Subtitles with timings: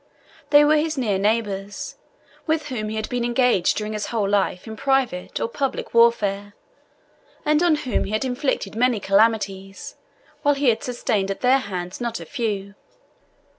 [0.49, 1.95] They were his near neighbours,
[2.47, 6.55] with whom he had been engaged during his whole life in private or public warfare,
[7.45, 9.97] and on whom he had inflicted many calamities,
[10.41, 12.73] while he had sustained at their hands not a few.